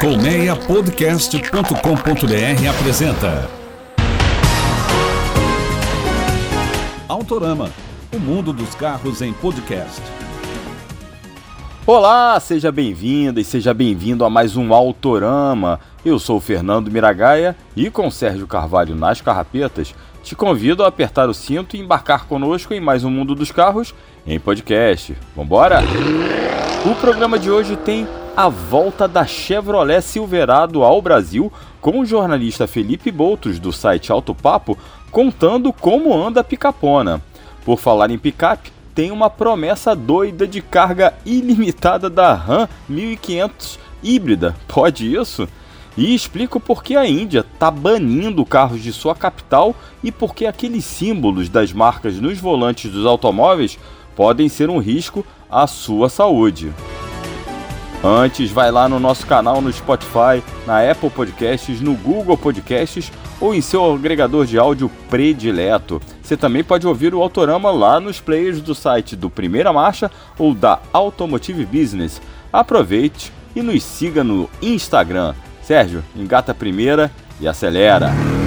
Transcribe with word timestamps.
Colmeiapodcast.com.br 0.00 2.68
apresenta 2.70 3.50
Autorama, 7.08 7.68
o 8.14 8.18
mundo 8.20 8.52
dos 8.52 8.76
carros 8.76 9.20
em 9.22 9.32
podcast. 9.32 10.00
Olá, 11.84 12.38
seja 12.38 12.70
bem-vinda 12.70 13.40
e 13.40 13.44
seja 13.44 13.74
bem-vindo 13.74 14.24
a 14.24 14.30
mais 14.30 14.56
um 14.56 14.72
Autorama. 14.72 15.80
Eu 16.04 16.20
sou 16.20 16.36
o 16.36 16.40
Fernando 16.40 16.92
Miragaia 16.92 17.56
e 17.74 17.90
com 17.90 18.08
Sérgio 18.08 18.46
Carvalho 18.46 18.94
nas 18.94 19.20
carrapetas, 19.20 19.92
te 20.22 20.36
convido 20.36 20.84
a 20.84 20.86
apertar 20.86 21.28
o 21.28 21.34
cinto 21.34 21.76
e 21.76 21.80
embarcar 21.80 22.26
conosco 22.26 22.72
em 22.72 22.80
mais 22.80 23.02
um 23.02 23.10
mundo 23.10 23.34
dos 23.34 23.50
carros 23.50 23.92
em 24.24 24.38
podcast. 24.38 25.16
Vambora? 25.34 25.80
O 26.88 26.94
programa 26.94 27.36
de 27.36 27.50
hoje 27.50 27.74
tem 27.74 28.06
a 28.38 28.48
volta 28.48 29.08
da 29.08 29.26
Chevrolet 29.26 30.00
Silverado 30.00 30.84
ao 30.84 31.02
Brasil 31.02 31.52
com 31.80 31.98
o 31.98 32.06
jornalista 32.06 32.68
Felipe 32.68 33.10
Boutos 33.10 33.58
do 33.58 33.72
site 33.72 34.12
Alto 34.12 34.32
Papo 34.32 34.78
contando 35.10 35.72
como 35.72 36.14
anda 36.14 36.42
a 36.42 36.44
picapona. 36.44 37.20
Por 37.64 37.80
falar 37.80 38.12
em 38.12 38.16
picape, 38.16 38.70
tem 38.94 39.10
uma 39.10 39.28
promessa 39.28 39.92
doida 39.92 40.46
de 40.46 40.62
carga 40.62 41.14
ilimitada 41.26 42.08
da 42.08 42.32
Ram 42.32 42.68
1500 42.88 43.76
híbrida. 44.04 44.54
Pode 44.68 45.12
isso? 45.12 45.48
E 45.96 46.14
explico 46.14 46.60
por 46.60 46.84
que 46.84 46.94
a 46.94 47.04
Índia 47.04 47.40
está 47.40 47.72
banindo 47.72 48.46
carros 48.46 48.80
de 48.80 48.92
sua 48.92 49.16
capital 49.16 49.74
e 50.00 50.12
por 50.12 50.32
que 50.32 50.46
aqueles 50.46 50.84
símbolos 50.84 51.48
das 51.48 51.72
marcas 51.72 52.20
nos 52.20 52.38
volantes 52.38 52.88
dos 52.88 53.04
automóveis 53.04 53.76
podem 54.14 54.48
ser 54.48 54.70
um 54.70 54.78
risco 54.78 55.26
à 55.50 55.66
sua 55.66 56.08
saúde. 56.08 56.72
Antes, 58.02 58.50
vai 58.50 58.70
lá 58.70 58.88
no 58.88 59.00
nosso 59.00 59.26
canal 59.26 59.60
no 59.60 59.72
Spotify, 59.72 60.42
na 60.66 60.88
Apple 60.88 61.10
Podcasts, 61.10 61.80
no 61.80 61.94
Google 61.94 62.38
Podcasts 62.38 63.10
ou 63.40 63.54
em 63.54 63.60
seu 63.60 63.92
agregador 63.92 64.46
de 64.46 64.58
áudio 64.58 64.90
predileto. 65.10 66.00
Você 66.22 66.36
também 66.36 66.62
pode 66.62 66.86
ouvir 66.86 67.14
o 67.14 67.22
Autorama 67.22 67.70
lá 67.70 67.98
nos 67.98 68.20
players 68.20 68.60
do 68.60 68.74
site 68.74 69.16
do 69.16 69.28
Primeira 69.28 69.72
Marcha 69.72 70.10
ou 70.38 70.54
da 70.54 70.78
Automotive 70.92 71.64
Business. 71.64 72.20
Aproveite 72.52 73.32
e 73.54 73.62
nos 73.62 73.82
siga 73.82 74.22
no 74.22 74.48
Instagram. 74.62 75.34
Sérgio, 75.62 76.04
engata 76.16 76.52
a 76.52 76.54
primeira 76.54 77.10
e 77.40 77.48
acelera! 77.48 78.37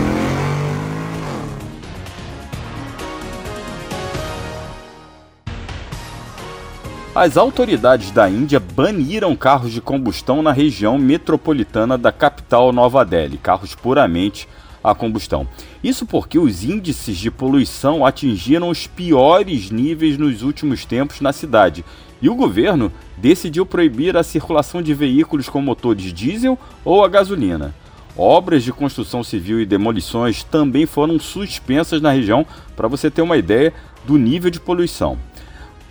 As 7.14 7.36
autoridades 7.36 8.09
da 8.09 8.30
Índia 8.30 8.58
baniram 8.58 9.36
carros 9.36 9.73
de 9.73 9.81
combustão 9.81 10.42
na 10.42 10.54
região 10.54 10.98
metropolitana 10.98 11.98
da 11.98 12.09
capital 12.09 12.72
Nova 12.72 13.03
Delhi, 13.03 13.38
carros 13.38 13.76
puramente 13.76 14.48
a 14.81 14.95
combustão. 14.95 15.45
Isso 15.84 16.06
porque 16.06 16.40
os 16.40 16.64
índices 16.64 17.18
de 17.18 17.30
poluição 17.30 18.06
atingiram 18.06 18.70
os 18.70 18.88
piores 18.88 19.70
níveis 19.70 20.18
nos 20.18 20.42
últimos 20.42 20.86
tempos 20.86 21.20
na 21.20 21.34
cidade 21.34 21.84
e 22.22 22.30
o 22.30 22.36
governo 22.36 22.90
decidiu 23.18 23.66
proibir 23.66 24.16
a 24.16 24.23
circulação 24.23 24.81
de 24.81 24.94
veículos 24.94 25.50
com 25.50 25.62
motores 25.62 26.14
diesel 26.14 26.58
ou 26.86 27.03
a 27.03 27.09
gasolina. 27.09 27.75
Obras 28.16 28.64
de 28.64 28.72
construção 28.72 29.22
civil 29.22 29.59
e 29.59 29.66
demolições 29.66 30.46
também 30.46 30.86
foram 30.86 31.20
suspensas 31.20 32.02
na 32.02 32.12
região, 32.12 32.46
para 32.73 32.88
você 32.88 33.12
ter 33.12 33.22
uma 33.22 33.36
ideia 33.36 33.73
do 34.06 34.18
nível 34.18 34.50
de 34.50 34.62
poluição. 34.62 35.18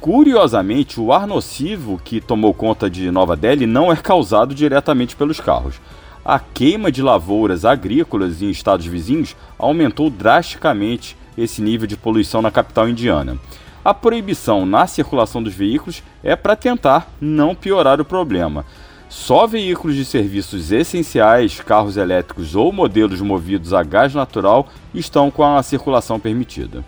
Curiosamente, 0.01 0.99
o 0.99 1.13
ar 1.13 1.27
nocivo 1.27 2.01
que 2.03 2.23
tomou 2.23 2.55
conta 2.55 2.89
de 2.89 3.11
Nova 3.11 3.37
Delhi 3.37 3.67
não 3.67 3.93
é 3.93 3.97
causado 3.97 4.55
diretamente 4.55 5.15
pelos 5.15 5.41
carros. 5.41 5.79
A 6.25 6.39
queima 6.39 6.91
de 6.91 7.03
lavouras 7.03 7.67
agrícolas 7.67 8.41
em 8.41 8.49
estados 8.49 8.87
vizinhos 8.87 9.37
aumentou 9.59 10.09
drasticamente 10.09 11.19
esse 11.37 11.61
nível 11.61 11.87
de 11.87 11.99
poluição 11.99 12.41
na 12.41 12.51
capital 12.51 12.89
indiana. 12.89 13.39
A 13.85 13.93
proibição 13.93 14.65
na 14.65 14.87
circulação 14.87 15.43
dos 15.43 15.53
veículos 15.53 16.03
é 16.23 16.35
para 16.35 16.57
tentar 16.57 17.13
não 17.21 17.55
piorar 17.55 18.01
o 18.01 18.05
problema. 18.05 18.65
Só 19.07 19.47
veículos 19.47 19.97
de 19.97 20.05
serviços 20.07 20.73
essenciais, 20.73 21.61
carros 21.61 21.99
elétricos 21.99 22.55
ou 22.55 22.73
modelos 22.73 23.21
movidos 23.21 23.75
a 23.75 23.83
gás 23.83 24.15
natural 24.15 24.67
estão 24.95 25.31
com 25.31 25.45
a 25.45 25.63
circulação 25.63 26.19
permitida. 26.19 26.83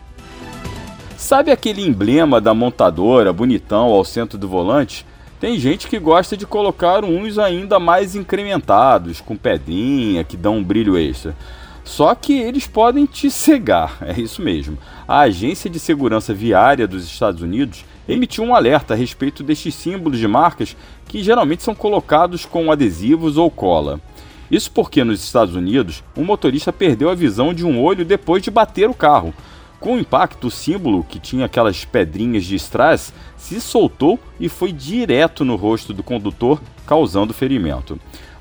Sabe 1.22 1.52
aquele 1.52 1.86
emblema 1.86 2.40
da 2.40 2.52
montadora, 2.52 3.32
bonitão, 3.32 3.92
ao 3.92 4.04
centro 4.04 4.36
do 4.36 4.48
volante? 4.48 5.06
Tem 5.38 5.56
gente 5.56 5.86
que 5.86 5.96
gosta 6.00 6.36
de 6.36 6.44
colocar 6.44 7.04
uns 7.04 7.38
ainda 7.38 7.78
mais 7.78 8.16
incrementados, 8.16 9.20
com 9.20 9.36
pedrinha, 9.36 10.24
que 10.24 10.36
dão 10.36 10.56
um 10.56 10.64
brilho 10.64 10.98
extra. 10.98 11.36
Só 11.84 12.12
que 12.16 12.32
eles 12.32 12.66
podem 12.66 13.06
te 13.06 13.30
cegar, 13.30 13.98
é 14.02 14.20
isso 14.20 14.42
mesmo. 14.42 14.76
A 15.06 15.20
Agência 15.20 15.70
de 15.70 15.78
Segurança 15.78 16.34
Viária 16.34 16.88
dos 16.88 17.04
Estados 17.04 17.40
Unidos 17.40 17.84
emitiu 18.08 18.42
um 18.42 18.52
alerta 18.52 18.92
a 18.92 18.96
respeito 18.96 19.44
destes 19.44 19.76
símbolos 19.76 20.18
de 20.18 20.26
marcas 20.26 20.76
que 21.06 21.22
geralmente 21.22 21.62
são 21.62 21.72
colocados 21.74 22.44
com 22.44 22.72
adesivos 22.72 23.36
ou 23.36 23.48
cola. 23.48 24.00
Isso 24.50 24.72
porque 24.72 25.04
nos 25.04 25.22
Estados 25.22 25.54
Unidos, 25.54 26.02
um 26.16 26.24
motorista 26.24 26.72
perdeu 26.72 27.08
a 27.08 27.14
visão 27.14 27.54
de 27.54 27.64
um 27.64 27.80
olho 27.80 28.04
depois 28.04 28.42
de 28.42 28.50
bater 28.50 28.90
o 28.90 28.94
carro. 28.94 29.32
Com 29.82 29.96
o 29.96 29.98
impacto, 29.98 30.46
o 30.46 30.50
símbolo, 30.50 31.02
que 31.02 31.18
tinha 31.18 31.46
aquelas 31.46 31.84
pedrinhas 31.84 32.44
de 32.44 32.54
strass, 32.54 33.12
se 33.36 33.60
soltou 33.60 34.16
e 34.38 34.48
foi 34.48 34.70
direto 34.70 35.44
no 35.44 35.56
rosto 35.56 35.92
do 35.92 36.04
condutor, 36.04 36.62
causando 36.86 37.34
ferimento. 37.34 37.98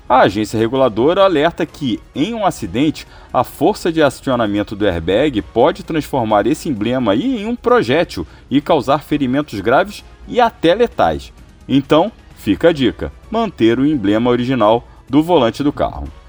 A 0.08 0.20
agência 0.20 0.56
reguladora 0.56 1.24
alerta 1.24 1.66
que, 1.66 1.98
em 2.14 2.32
um 2.32 2.46
acidente, 2.46 3.08
a 3.32 3.42
força 3.42 3.90
de 3.90 4.00
acionamento 4.00 4.76
do 4.76 4.86
airbag 4.86 5.42
pode 5.42 5.82
transformar 5.82 6.46
esse 6.46 6.68
emblema 6.68 7.16
em 7.16 7.44
um 7.44 7.56
projétil 7.56 8.24
e 8.48 8.60
causar 8.60 9.02
ferimentos 9.02 9.58
graves 9.58 10.04
e 10.28 10.40
até 10.40 10.76
letais. 10.76 11.32
Então, 11.68 12.12
fica 12.36 12.68
a 12.68 12.72
dica: 12.72 13.12
manter 13.28 13.80
o 13.80 13.86
emblema 13.86 14.30
original 14.30 14.86
do 15.10 15.24
volante 15.24 15.60
do 15.64 15.72
carro. 15.72 16.21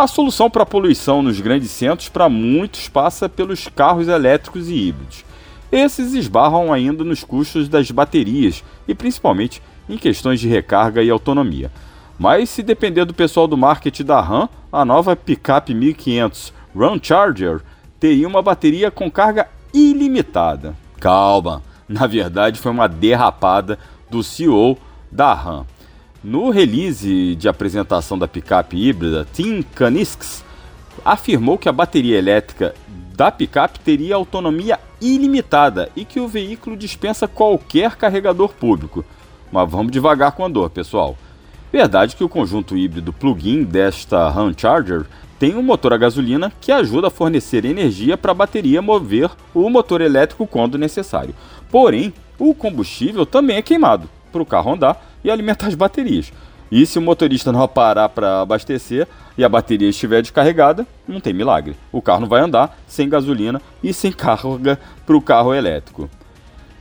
A 0.00 0.06
solução 0.06 0.48
para 0.48 0.62
a 0.62 0.66
poluição 0.66 1.20
nos 1.20 1.42
grandes 1.42 1.70
centros 1.70 2.08
para 2.08 2.26
muitos 2.26 2.88
passa 2.88 3.28
pelos 3.28 3.68
carros 3.68 4.08
elétricos 4.08 4.70
e 4.70 4.74
híbridos. 4.74 5.26
Esses 5.70 6.14
esbarram 6.14 6.72
ainda 6.72 7.04
nos 7.04 7.22
custos 7.22 7.68
das 7.68 7.90
baterias 7.90 8.64
e 8.88 8.94
principalmente 8.94 9.60
em 9.86 9.98
questões 9.98 10.40
de 10.40 10.48
recarga 10.48 11.02
e 11.02 11.10
autonomia. 11.10 11.70
Mas 12.18 12.48
se 12.48 12.62
depender 12.62 13.04
do 13.04 13.12
pessoal 13.12 13.46
do 13.46 13.58
marketing 13.58 14.04
da 14.04 14.22
RAM, 14.22 14.48
a 14.72 14.86
nova 14.86 15.14
picape 15.14 15.74
1500 15.74 16.54
Run 16.74 16.98
Charger 17.02 17.60
teria 18.00 18.26
uma 18.26 18.40
bateria 18.40 18.90
com 18.90 19.10
carga 19.10 19.48
ilimitada. 19.70 20.74
Calma, 20.98 21.62
na 21.86 22.06
verdade 22.06 22.58
foi 22.58 22.72
uma 22.72 22.88
derrapada 22.88 23.78
do 24.10 24.22
CEO 24.22 24.78
da 25.12 25.34
RAM. 25.34 25.66
No 26.22 26.50
release 26.50 27.34
de 27.34 27.48
apresentação 27.48 28.18
da 28.18 28.28
picape 28.28 28.76
híbrida, 28.76 29.26
Tim 29.32 29.62
Kanisks 29.62 30.44
afirmou 31.02 31.56
que 31.56 31.66
a 31.66 31.72
bateria 31.72 32.18
elétrica 32.18 32.74
da 33.16 33.30
picape 33.30 33.80
teria 33.80 34.16
autonomia 34.16 34.78
ilimitada 35.00 35.88
e 35.96 36.04
que 36.04 36.20
o 36.20 36.28
veículo 36.28 36.76
dispensa 36.76 37.26
qualquer 37.26 37.96
carregador 37.96 38.52
público. 38.52 39.02
Mas 39.50 39.70
vamos 39.70 39.90
devagar 39.90 40.32
com 40.32 40.44
a 40.44 40.48
dor, 40.48 40.68
pessoal. 40.68 41.16
Verdade 41.72 42.14
que 42.14 42.24
o 42.24 42.28
conjunto 42.28 42.76
híbrido 42.76 43.14
plug-in 43.14 43.64
desta 43.64 44.28
Ram 44.28 44.52
Charger 44.54 45.06
tem 45.38 45.56
um 45.56 45.62
motor 45.62 45.94
a 45.94 45.96
gasolina 45.96 46.52
que 46.60 46.70
ajuda 46.70 47.06
a 47.06 47.10
fornecer 47.10 47.64
energia 47.64 48.18
para 48.18 48.32
a 48.32 48.34
bateria 48.34 48.82
mover 48.82 49.30
o 49.54 49.70
motor 49.70 50.02
elétrico 50.02 50.46
quando 50.46 50.76
necessário. 50.76 51.34
Porém, 51.70 52.12
o 52.38 52.54
combustível 52.54 53.24
também 53.24 53.56
é 53.56 53.62
queimado 53.62 54.06
para 54.30 54.42
o 54.42 54.46
carro 54.46 54.74
andar 54.74 55.09
e 55.22 55.30
alimentar 55.30 55.66
as 55.66 55.74
baterias. 55.74 56.32
E 56.70 56.86
se 56.86 56.98
o 56.98 57.02
motorista 57.02 57.50
não 57.50 57.66
parar 57.66 58.08
para 58.08 58.42
abastecer 58.42 59.08
e 59.36 59.42
a 59.42 59.48
bateria 59.48 59.88
estiver 59.88 60.22
descarregada, 60.22 60.86
não 61.06 61.20
tem 61.20 61.32
milagre. 61.32 61.76
O 61.90 62.00
carro 62.00 62.20
não 62.20 62.28
vai 62.28 62.40
andar 62.40 62.78
sem 62.86 63.08
gasolina 63.08 63.60
e 63.82 63.92
sem 63.92 64.12
carga 64.12 64.78
para 65.04 65.16
o 65.16 65.20
carro 65.20 65.52
elétrico. 65.52 66.08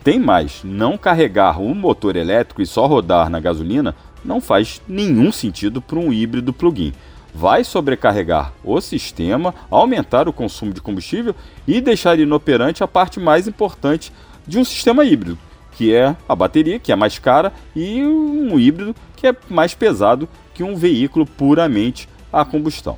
Tem 0.03 0.19
mais, 0.19 0.61
não 0.63 0.97
carregar 0.97 1.59
o 1.59 1.73
motor 1.73 2.15
elétrico 2.15 2.61
e 2.61 2.67
só 2.67 2.85
rodar 2.85 3.29
na 3.29 3.39
gasolina 3.39 3.95
não 4.23 4.39
faz 4.39 4.81
nenhum 4.87 5.31
sentido 5.31 5.81
para 5.81 5.97
um 5.97 6.13
híbrido 6.13 6.53
plug-in. 6.53 6.93
Vai 7.33 7.63
sobrecarregar 7.63 8.53
o 8.63 8.79
sistema, 8.81 9.53
aumentar 9.69 10.27
o 10.27 10.33
consumo 10.33 10.73
de 10.73 10.81
combustível 10.81 11.35
e 11.67 11.81
deixar 11.81 12.19
inoperante 12.19 12.83
a 12.83 12.87
parte 12.87 13.19
mais 13.19 13.47
importante 13.47 14.11
de 14.47 14.57
um 14.57 14.63
sistema 14.63 15.03
híbrido, 15.05 15.37
que 15.79 15.95
é 15.95 16.13
a 16.27 16.35
bateria, 16.35 16.77
que 16.77 16.91
é 16.91 16.95
mais 16.97 17.17
cara, 17.19 17.53
e 17.73 18.03
um 18.03 18.59
híbrido, 18.59 18.93
que 19.15 19.25
é 19.25 19.33
mais 19.49 19.73
pesado 19.73 20.27
que 20.53 20.61
um 20.61 20.75
veículo 20.75 21.25
puramente 21.25 22.09
a 22.33 22.43
combustão. 22.43 22.97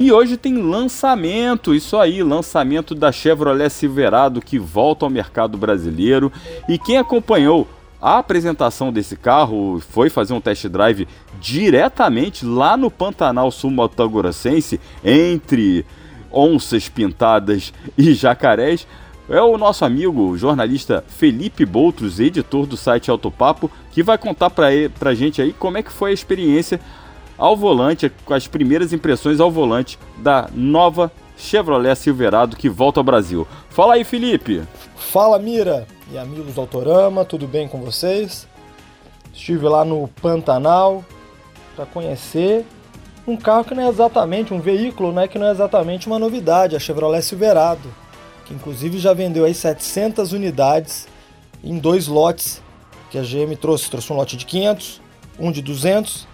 E 0.00 0.10
hoje 0.10 0.36
tem 0.36 0.60
lançamento, 0.60 1.72
isso 1.72 1.96
aí, 1.96 2.24
lançamento 2.24 2.92
da 2.92 3.12
Chevrolet 3.12 3.70
Silverado 3.70 4.40
que 4.40 4.58
volta 4.58 5.06
ao 5.06 5.10
mercado 5.10 5.56
brasileiro. 5.56 6.32
E 6.68 6.76
quem 6.76 6.98
acompanhou 6.98 7.68
a 8.02 8.18
apresentação 8.18 8.92
desse 8.92 9.14
carro 9.14 9.80
foi 9.90 10.10
fazer 10.10 10.34
um 10.34 10.40
test 10.40 10.66
drive 10.66 11.06
diretamente 11.40 12.44
lá 12.44 12.76
no 12.76 12.90
Pantanal 12.90 13.52
Sul 13.52 13.70
Mato 13.70 14.08
Grossense, 14.08 14.80
entre 15.04 15.86
onças 16.32 16.88
pintadas 16.88 17.72
e 17.96 18.12
jacarés. 18.12 18.88
É 19.28 19.42
o 19.42 19.58
nosso 19.58 19.84
amigo, 19.84 20.22
o 20.22 20.38
jornalista 20.38 21.02
Felipe 21.08 21.66
Boutros, 21.66 22.20
editor 22.20 22.64
do 22.64 22.76
site 22.76 23.10
Autopapo, 23.10 23.68
que 23.90 24.00
vai 24.00 24.16
contar 24.16 24.50
para 24.50 24.68
a 25.00 25.14
gente 25.14 25.42
aí 25.42 25.52
como 25.52 25.78
é 25.78 25.82
que 25.82 25.90
foi 25.90 26.10
a 26.10 26.14
experiência 26.14 26.80
ao 27.36 27.56
volante, 27.56 28.10
com 28.24 28.32
as 28.32 28.46
primeiras 28.46 28.92
impressões 28.92 29.40
ao 29.40 29.50
volante 29.50 29.98
da 30.18 30.48
nova 30.54 31.10
Chevrolet 31.36 31.96
Silverado 31.96 32.56
que 32.56 32.68
volta 32.68 33.00
ao 33.00 33.04
Brasil. 33.04 33.46
Fala 33.68 33.94
aí, 33.94 34.04
Felipe! 34.04 34.62
Fala, 34.96 35.40
Mira 35.40 35.88
e 36.10 36.16
amigos 36.16 36.54
do 36.54 36.60
Autorama, 36.60 37.24
tudo 37.24 37.48
bem 37.48 37.66
com 37.66 37.80
vocês? 37.80 38.46
Estive 39.34 39.68
lá 39.68 39.84
no 39.84 40.08
Pantanal 40.22 41.04
para 41.74 41.84
conhecer 41.84 42.64
um 43.26 43.36
carro 43.36 43.64
que 43.64 43.74
não 43.74 43.82
é 43.82 43.88
exatamente 43.88 44.54
um 44.54 44.60
veículo, 44.60 45.10
né, 45.10 45.26
que 45.26 45.36
não 45.36 45.48
é 45.48 45.50
exatamente 45.50 46.06
uma 46.06 46.18
novidade, 46.18 46.76
a 46.76 46.78
Chevrolet 46.78 47.22
Silverado, 47.22 47.92
que 48.46 48.54
inclusive 48.54 48.98
já 48.98 49.12
vendeu 49.12 49.44
aí 49.44 49.54
700 49.54 50.32
unidades 50.32 51.06
em 51.62 51.78
dois 51.78 52.06
lotes 52.06 52.62
que 53.10 53.18
a 53.18 53.22
GM 53.22 53.56
trouxe, 53.56 53.90
trouxe 53.90 54.12
um 54.12 54.16
lote 54.16 54.36
de 54.36 54.46
500, 54.46 55.00
um 55.38 55.52
de 55.52 55.62
200 55.62 56.26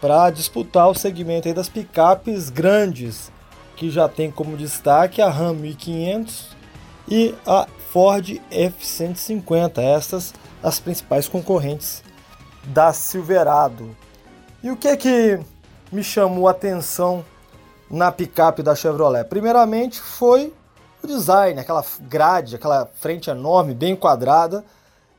para 0.00 0.30
disputar 0.30 0.88
o 0.88 0.94
segmento 0.94 1.48
aí 1.48 1.54
das 1.54 1.68
picapes 1.68 2.50
grandes, 2.50 3.30
que 3.76 3.90
já 3.90 4.08
tem 4.08 4.30
como 4.30 4.56
destaque 4.56 5.20
a 5.20 5.28
Ram 5.28 5.54
1500 5.54 6.56
e 7.08 7.34
a 7.46 7.66
Ford 7.90 8.40
F150, 8.50 9.78
estas 9.78 10.34
as 10.62 10.80
principais 10.80 11.28
concorrentes 11.28 12.02
da 12.64 12.92
Silverado. 12.92 13.96
E 14.62 14.70
o 14.70 14.76
que 14.76 14.88
é 14.88 14.96
que 14.96 15.38
me 15.92 16.02
chamou 16.02 16.48
a 16.48 16.50
atenção 16.50 17.24
na 17.90 18.10
picape 18.10 18.62
da 18.62 18.74
Chevrolet? 18.74 19.24
Primeiramente 19.24 20.00
foi 20.00 20.52
o 21.06 21.16
design, 21.16 21.58
aquela 21.58 21.84
grade, 22.02 22.56
aquela 22.56 22.86
frente 22.86 23.30
enorme, 23.30 23.74
bem 23.74 23.94
quadrada. 23.94 24.64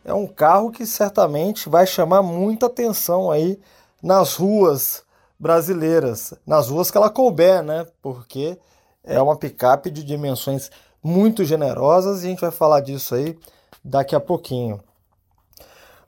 É 0.03 0.13
um 0.13 0.27
carro 0.27 0.69
que 0.69 0.85
certamente 0.85 1.69
vai 1.69 1.87
chamar 1.87 2.21
muita 2.21 2.67
atenção 2.67 3.31
aí 3.31 3.59
nas 4.03 4.35
ruas 4.35 5.03
brasileiras, 5.39 6.33
nas 6.45 6.69
ruas 6.69 6.91
que 6.91 6.97
ela 6.97 7.09
couber, 7.09 7.63
né? 7.63 7.87
Porque 8.01 8.57
é 9.03 9.21
uma 9.21 9.35
picape 9.35 9.89
de 9.89 10.03
dimensões 10.03 10.69
muito 11.01 11.45
generosas 11.45 12.23
e 12.23 12.27
a 12.27 12.29
gente 12.29 12.41
vai 12.41 12.51
falar 12.51 12.81
disso 12.81 13.15
aí 13.15 13.37
daqui 13.83 14.15
a 14.15 14.19
pouquinho. 14.19 14.81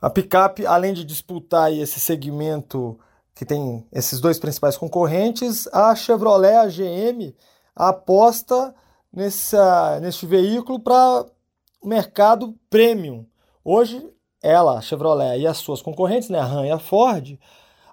A 0.02 0.10
picape, 0.10 0.66
além 0.66 0.94
de 0.94 1.04
disputar 1.04 1.72
esse 1.72 2.00
segmento 2.00 2.98
que 3.36 3.46
tem 3.46 3.86
esses 3.92 4.20
dois 4.20 4.40
principais 4.40 4.78
concorrentes, 4.78 5.68
a 5.72 5.94
Chevrolet, 5.96 6.56
a 6.56 6.68
GM, 6.68 7.34
aposta 7.76 8.74
nessa, 9.11 10.00
nesse 10.00 10.25
veículo 10.25 10.79
para 10.79 11.25
o 11.81 11.88
mercado 11.88 12.56
premium. 12.69 13.25
Hoje, 13.63 14.07
ela, 14.41 14.77
a 14.77 14.81
Chevrolet 14.81 15.39
e 15.39 15.47
as 15.47 15.57
suas 15.57 15.81
concorrentes, 15.81 16.29
né, 16.29 16.39
a 16.39 16.45
Ram 16.45 16.65
e 16.65 16.71
a 16.71 16.79
Ford, 16.79 17.38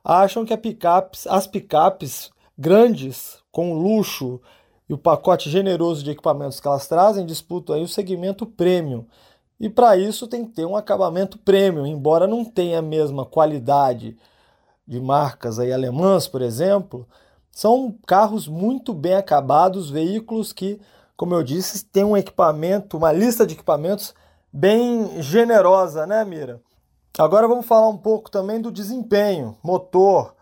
acham 0.04 0.44
que 0.44 0.56
picapes, 0.56 1.26
as 1.26 1.46
picapes 1.46 2.30
grandes, 2.56 3.38
com 3.50 3.74
luxo 3.74 4.40
e 4.88 4.94
o 4.94 4.98
pacote 4.98 5.50
generoso 5.50 6.04
de 6.04 6.10
equipamentos 6.10 6.60
que 6.60 6.68
elas 6.68 6.86
trazem, 6.86 7.26
disputam 7.26 7.74
aí 7.74 7.82
o 7.82 7.88
segmento 7.88 8.46
premium. 8.46 9.04
E 9.58 9.68
para 9.68 9.96
isso 9.96 10.28
tem 10.28 10.44
que 10.44 10.52
ter 10.52 10.66
um 10.66 10.76
acabamento 10.76 11.38
premium, 11.38 11.86
embora 11.86 12.26
não 12.26 12.44
tenha 12.44 12.78
a 12.78 12.82
mesma 12.82 13.24
qualidade 13.24 14.16
de 14.86 15.00
marcas 15.00 15.58
aí 15.58 15.72
alemãs, 15.72 16.28
por 16.28 16.40
exemplo, 16.42 17.08
são 17.50 17.96
carros 18.06 18.46
muito 18.46 18.92
bem 18.92 19.14
acabados, 19.14 19.90
veículos 19.90 20.52
que, 20.52 20.78
como 21.16 21.34
eu 21.34 21.42
disse, 21.42 21.84
têm 21.84 22.04
um 22.04 22.16
equipamento, 22.16 22.96
uma 22.98 23.10
lista 23.10 23.46
de 23.46 23.54
equipamentos 23.54 24.14
bem 24.52 25.22
generosa, 25.22 26.06
né, 26.06 26.24
Mira? 26.24 26.60
Agora 27.18 27.48
vamos 27.48 27.66
falar 27.66 27.88
um 27.88 27.96
pouco 27.96 28.30
também 28.30 28.60
do 28.60 28.70
desempenho. 28.70 29.56
Motor 29.62 30.34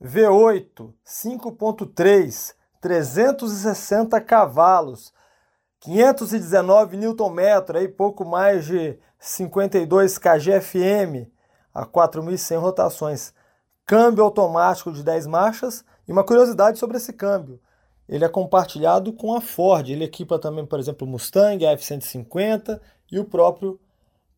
V8 0.00 0.92
5.3, 1.04 2.54
360 2.80 4.20
cavalos, 4.20 5.12
519 5.80 6.96
Nm, 6.96 7.76
aí 7.76 7.88
pouco 7.88 8.24
mais 8.24 8.64
de 8.64 8.96
52 9.18 10.18
kgfm 10.18 11.28
a 11.74 11.84
4.100 11.84 12.58
rotações. 12.60 13.34
Câmbio 13.84 14.22
automático 14.22 14.92
de 14.92 15.02
10 15.02 15.26
marchas 15.26 15.84
e 16.06 16.12
uma 16.12 16.22
curiosidade 16.22 16.78
sobre 16.78 16.98
esse 16.98 17.12
câmbio. 17.12 17.60
Ele 18.08 18.24
é 18.24 18.28
compartilhado 18.28 19.12
com 19.12 19.34
a 19.34 19.40
Ford. 19.40 19.88
Ele 19.88 20.04
equipa 20.04 20.38
também, 20.38 20.66
por 20.66 20.78
exemplo, 20.78 21.06
o 21.06 21.10
Mustang, 21.10 21.64
a 21.64 21.72
F-150 21.72 22.80
e 23.10 23.18
o 23.18 23.24
próprio 23.24 23.80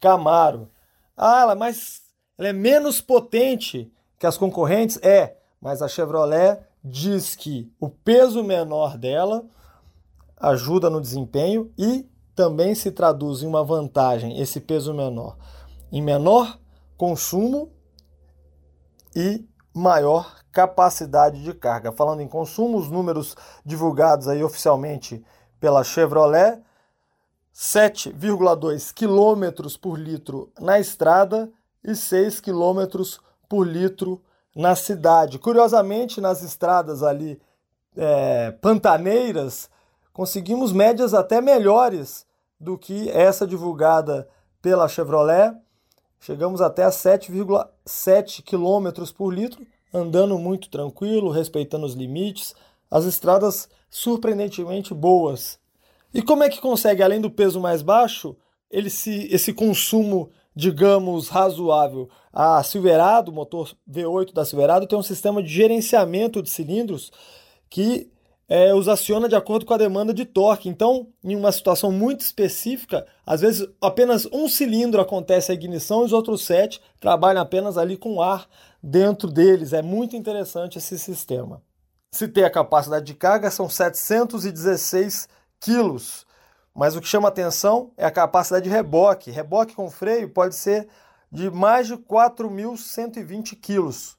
Camaro. 0.00 0.70
Ah, 1.16 1.43
ela, 1.43 1.55
mas 1.55 2.02
ela 2.38 2.49
é 2.49 2.52
menos 2.52 3.00
potente 3.00 3.90
que 4.19 4.26
as 4.26 4.37
concorrentes? 4.37 4.99
É, 5.02 5.37
mas 5.61 5.81
a 5.81 5.88
Chevrolet 5.88 6.61
diz 6.82 7.34
que 7.34 7.72
o 7.81 7.88
peso 7.88 8.44
menor 8.44 8.99
dela 8.99 9.46
ajuda 10.37 10.90
no 10.90 11.00
desempenho 11.00 11.72
e 11.78 12.06
também 12.34 12.75
se 12.75 12.90
traduz 12.90 13.43
em 13.43 13.46
uma 13.46 13.64
vantagem, 13.64 14.40
esse 14.40 14.60
peso 14.60 14.93
menor, 14.93 15.38
em 15.90 16.02
menor 16.02 16.58
consumo 16.96 17.72
e 19.14 19.46
maior 19.72 20.44
capacidade 20.55 21.43
de 21.43 21.53
carga. 21.53 21.91
Falando 21.91 22.21
em 22.21 22.29
consumo, 22.29 22.79
os 22.79 22.89
números 22.89 23.37
divulgados 23.67 24.29
aí 24.29 24.43
oficialmente 24.43 25.23
pela 25.59 25.83
Chevrolet 25.83 26.62
7,2 27.53 28.93
km 28.93 29.79
por 29.81 29.99
litro 29.99 30.51
na 30.59 30.79
estrada 30.79 31.51
e 31.83 31.95
6 31.95 32.41
km 32.41 33.03
por 33.49 33.67
litro 33.67 34.23
na 34.55 34.77
cidade. 34.77 35.39
Curiosamente, 35.39 36.21
nas 36.21 36.43
estradas 36.43 37.03
ali 37.03 37.41
é, 37.97 38.53
pantaneiras, 38.53 39.69
conseguimos 40.12 40.73
médias 40.73 41.15
até 41.15 41.41
melhores 41.41 42.27
do 42.59 42.79
que 42.79 43.09
essa 43.11 43.47
divulgada 43.47 44.29
pela 44.62 44.89
Chevrolet. 44.89 45.55
Chegamos 46.19 46.61
até 46.61 46.84
a 46.84 46.91
7,7 46.91 48.43
km 48.43 49.13
por 49.13 49.32
litro, 49.32 49.65
andando 49.94 50.39
muito 50.39 50.69
tranquilo, 50.69 51.31
respeitando 51.31 51.86
os 51.86 51.94
limites. 51.94 52.55
As 52.91 53.05
estradas 53.06 53.69
surpreendentemente 53.89 54.93
boas 54.93 55.58
e 56.15 56.22
como 56.22 56.44
é 56.44 56.48
que 56.48 56.60
consegue, 56.60 57.03
além 57.03 57.20
do 57.20 57.29
peso 57.29 57.60
mais 57.60 57.82
baixo, 57.82 58.36
ele 58.70 58.89
se, 58.89 59.29
esse 59.32 59.53
consumo, 59.53 60.31
digamos, 60.55 61.29
razoável? 61.29 62.08
A 62.32 62.63
Silverado, 62.63 63.32
o 63.32 63.34
motor 63.34 63.74
V8 63.91 64.32
da 64.32 64.44
Silverado, 64.44 64.86
tem 64.86 64.96
um 64.96 65.03
sistema 65.03 65.43
de 65.43 65.48
gerenciamento 65.48 66.41
de 66.41 66.48
cilindros 66.48 67.10
que 67.69 68.08
é, 68.48 68.72
os 68.72 68.86
aciona 68.86 69.29
de 69.29 69.34
acordo 69.34 69.67
com 69.67 69.74
a 69.74 69.79
demanda 69.79 70.15
de 70.15 70.24
torque. 70.24 70.69
Então, 70.69 71.08
em 71.24 71.34
uma 71.34 71.51
situação 71.51 71.91
muito 71.91 72.20
específica, 72.20 73.05
às 73.27 73.41
vezes 73.41 73.67
apenas 73.81 74.24
um 74.27 74.48
cilindro 74.48 75.01
acontece 75.01 75.51
a 75.51 75.55
ignição 75.55 76.03
e 76.03 76.05
os 76.05 76.13
outros 76.13 76.44
sete 76.44 76.81
trabalham 77.01 77.43
apenas 77.43 77.77
ali 77.77 77.96
com 77.96 78.22
ar 78.22 78.48
dentro 78.84 79.31
deles. 79.31 79.72
É 79.72 79.81
muito 79.81 80.14
interessante 80.14 80.76
esse 80.76 80.98
sistema. 80.98 81.62
Se 82.12 82.29
tem 82.29 82.44
a 82.44 82.50
capacidade 82.50 83.06
de 83.06 83.14
carga, 83.14 83.50
são 83.50 83.69
716 83.69 85.29
quilos. 85.58 86.26
Mas 86.74 86.94
o 86.94 87.00
que 87.00 87.08
chama 87.08 87.29
atenção 87.29 87.93
é 87.96 88.05
a 88.05 88.10
capacidade 88.10 88.64
de 88.64 88.70
reboque. 88.70 89.31
Reboque 89.31 89.74
com 89.74 89.91
freio 89.91 90.29
pode 90.29 90.55
ser 90.55 90.86
de 91.32 91.50
mais 91.50 91.86
de 91.86 91.96
4.120 91.96 93.58
quilos. 93.58 94.19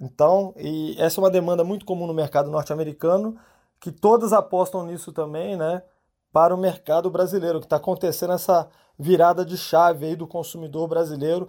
Então, 0.00 0.54
e 0.56 0.94
essa 0.98 1.20
é 1.20 1.22
uma 1.22 1.30
demanda 1.30 1.64
muito 1.64 1.84
comum 1.84 2.06
no 2.06 2.14
mercado 2.14 2.50
norte-americano, 2.50 3.36
que 3.80 3.90
todas 3.90 4.32
apostam 4.32 4.86
nisso 4.86 5.10
também, 5.12 5.56
né? 5.56 5.82
Para 6.32 6.54
o 6.54 6.58
mercado 6.58 7.10
brasileiro, 7.10 7.60
que 7.60 7.66
está 7.66 7.76
acontecendo 7.76 8.34
essa 8.34 8.68
virada 8.98 9.44
de 9.44 9.56
chave 9.56 10.06
aí 10.06 10.16
do 10.16 10.26
consumidor 10.26 10.86
brasileiro 10.86 11.48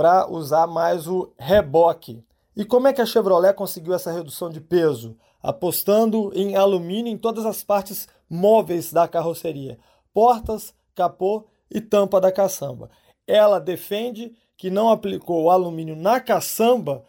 para 0.00 0.26
usar 0.30 0.66
mais 0.66 1.06
o 1.06 1.30
reboque. 1.38 2.24
E 2.56 2.64
como 2.64 2.88
é 2.88 2.92
que 2.94 3.02
a 3.02 3.04
Chevrolet 3.04 3.52
conseguiu 3.52 3.92
essa 3.92 4.10
redução 4.10 4.48
de 4.48 4.58
peso? 4.58 5.14
Apostando 5.42 6.32
em 6.34 6.56
alumínio 6.56 7.12
em 7.12 7.18
todas 7.18 7.44
as 7.44 7.62
partes 7.62 8.08
móveis 8.26 8.90
da 8.90 9.06
carroceria: 9.06 9.78
portas, 10.10 10.72
capô 10.94 11.44
e 11.70 11.82
tampa 11.82 12.18
da 12.18 12.32
caçamba. 12.32 12.88
Ela 13.26 13.60
defende 13.60 14.32
que 14.56 14.70
não 14.70 14.88
aplicou 14.88 15.42
o 15.44 15.50
alumínio 15.50 15.94
na 15.94 16.18
caçamba 16.18 17.04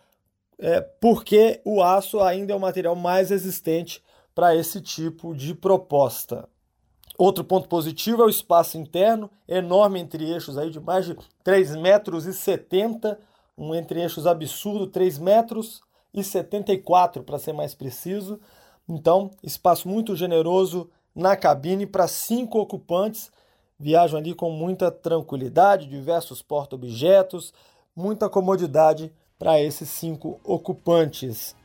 é, 0.59 0.81
porque 0.81 1.61
o 1.63 1.81
aço 1.81 2.19
ainda 2.19 2.51
é 2.51 2.55
o 2.57 2.59
material 2.59 2.93
mais 2.93 3.29
resistente 3.29 4.03
para 4.35 4.53
esse 4.53 4.81
tipo 4.81 5.33
de 5.33 5.55
proposta. 5.55 6.45
Outro 7.17 7.43
ponto 7.43 7.67
positivo 7.67 8.21
é 8.21 8.25
o 8.25 8.29
espaço 8.29 8.77
interno, 8.77 9.29
enorme 9.47 9.99
entre 9.99 10.29
eixos 10.29 10.57
aí 10.57 10.69
de 10.69 10.79
mais 10.79 11.05
de 11.05 11.15
3 11.43 11.75
metros 11.75 12.25
e 12.25 12.33
70, 12.33 13.19
um 13.57 13.75
entre 13.75 14.01
eixos 14.01 14.25
absurdo, 14.25 14.87
3 14.87 15.19
metros 15.19 15.81
e 16.13 16.23
74 16.23 17.23
para 17.23 17.37
ser 17.37 17.53
mais 17.53 17.75
preciso. 17.75 18.39
Então, 18.87 19.31
espaço 19.43 19.87
muito 19.87 20.15
generoso 20.15 20.89
na 21.15 21.35
cabine 21.35 21.85
para 21.85 22.07
cinco 22.07 22.59
ocupantes. 22.59 23.31
Viajam 23.79 24.19
ali 24.19 24.33
com 24.33 24.49
muita 24.51 24.91
tranquilidade, 24.91 25.87
diversos 25.87 26.41
porta-objetos, 26.41 27.53
muita 27.95 28.29
comodidade 28.29 29.11
para 29.37 29.59
esses 29.59 29.89
cinco 29.89 30.39
ocupantes. 30.43 31.55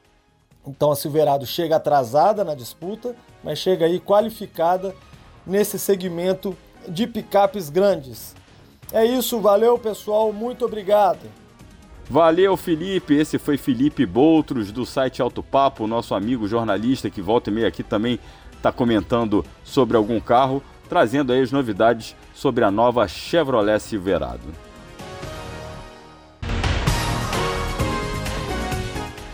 Então 0.67 0.91
a 0.91 0.97
Silverado 0.97 1.47
chega 1.47 1.77
atrasada 1.77 2.43
na 2.43 2.55
disputa, 2.55 3.15
mas 3.45 3.59
chega 3.59 3.87
aí 3.87 4.01
qualificada 4.01 4.95
nesse 5.47 5.79
segmento 5.79 6.57
de 6.89 7.07
picapes 7.07 7.71
grandes. 7.71 8.35
É 8.93 9.05
isso, 9.05 9.41
valeu 9.41 9.79
pessoal, 9.79 10.33
muito 10.33 10.65
obrigado. 10.65 11.21
Valeu, 12.09 12.57
Felipe. 12.57 13.15
Esse 13.15 13.39
foi 13.39 13.57
Felipe 13.57 14.07
Boutros 14.07 14.71
do 14.71 14.87
site 14.87 15.21
Alto 15.21 15.43
Papo, 15.43 15.87
nosso 15.87 16.15
amigo 16.15 16.47
jornalista 16.47 17.11
que 17.11 17.21
volta 17.21 17.51
e 17.51 17.53
meia 17.53 17.69
aqui 17.69 17.83
também 17.83 18.21
está 18.53 18.71
comentando 18.71 19.45
sobre 19.65 19.97
algum 19.97 20.21
carro, 20.21 20.63
trazendo 20.89 21.33
aí 21.33 21.43
as 21.43 21.51
novidades 21.51 22.15
sobre 22.33 22.65
a 22.65 22.71
nova 22.71 23.07
Chevrolet 23.09 23.81
Silverado. 23.81 24.55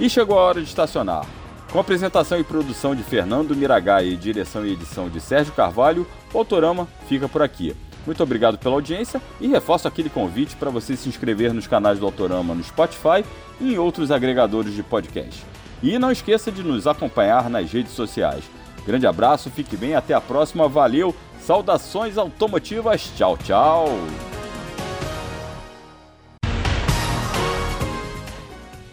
E 0.00 0.08
chegou 0.08 0.38
a 0.38 0.42
hora 0.42 0.60
de 0.60 0.66
estacionar. 0.66 1.26
Com 1.72 1.78
apresentação 1.78 2.38
e 2.38 2.44
produção 2.44 2.94
de 2.94 3.02
Fernando 3.02 3.56
Miragai 3.56 4.08
e 4.08 4.16
direção 4.16 4.66
e 4.66 4.74
edição 4.74 5.08
de 5.08 5.18
Sérgio 5.18 5.54
Carvalho, 5.54 6.06
o 6.30 6.36
Autorama 6.36 6.86
fica 7.08 7.26
por 7.26 7.40
aqui. 7.40 7.74
Muito 8.04 8.22
obrigado 8.22 8.58
pela 8.58 8.74
audiência 8.74 9.22
e 9.40 9.48
reforço 9.48 9.88
aquele 9.88 10.10
convite 10.10 10.54
para 10.54 10.68
você 10.68 10.94
se 10.94 11.08
inscrever 11.08 11.54
nos 11.54 11.66
canais 11.66 11.98
do 11.98 12.04
Autorama 12.04 12.54
no 12.54 12.62
Spotify 12.62 13.24
e 13.58 13.72
em 13.72 13.78
outros 13.78 14.10
agregadores 14.10 14.74
de 14.74 14.82
podcast. 14.82 15.42
E 15.82 15.98
não 15.98 16.12
esqueça 16.12 16.52
de 16.52 16.62
nos 16.62 16.86
acompanhar 16.86 17.48
nas 17.48 17.72
redes 17.72 17.92
sociais. 17.92 18.44
Grande 18.84 19.06
abraço, 19.06 19.48
fique 19.48 19.74
bem, 19.74 19.94
até 19.94 20.12
a 20.12 20.20
próxima, 20.20 20.68
valeu, 20.68 21.16
saudações 21.40 22.18
automotivas, 22.18 23.10
tchau, 23.16 23.38
tchau! 23.38 23.86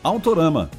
Autorama 0.02 0.79